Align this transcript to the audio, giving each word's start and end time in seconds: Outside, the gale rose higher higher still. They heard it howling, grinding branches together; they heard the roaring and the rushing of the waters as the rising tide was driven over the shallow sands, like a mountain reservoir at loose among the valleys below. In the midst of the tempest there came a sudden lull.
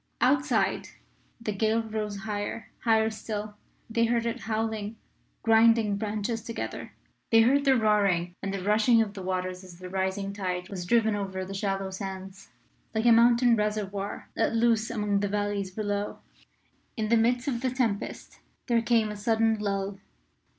Outside, 0.19 0.89
the 1.39 1.51
gale 1.51 1.83
rose 1.83 2.21
higher 2.21 2.71
higher 2.85 3.11
still. 3.11 3.55
They 3.87 4.05
heard 4.05 4.25
it 4.25 4.39
howling, 4.39 4.95
grinding 5.43 5.97
branches 5.97 6.41
together; 6.41 6.93
they 7.29 7.41
heard 7.41 7.65
the 7.65 7.75
roaring 7.75 8.35
and 8.41 8.51
the 8.51 8.63
rushing 8.63 9.03
of 9.03 9.13
the 9.13 9.21
waters 9.21 9.63
as 9.63 9.77
the 9.77 9.89
rising 9.91 10.33
tide 10.33 10.69
was 10.69 10.87
driven 10.87 11.15
over 11.15 11.45
the 11.45 11.53
shallow 11.53 11.91
sands, 11.91 12.49
like 12.95 13.05
a 13.05 13.11
mountain 13.11 13.55
reservoir 13.55 14.27
at 14.35 14.55
loose 14.55 14.89
among 14.89 15.19
the 15.19 15.27
valleys 15.29 15.69
below. 15.69 16.17
In 16.97 17.09
the 17.09 17.15
midst 17.17 17.47
of 17.47 17.61
the 17.61 17.69
tempest 17.69 18.39
there 18.65 18.81
came 18.81 19.11
a 19.11 19.15
sudden 19.15 19.59
lull. 19.59 19.99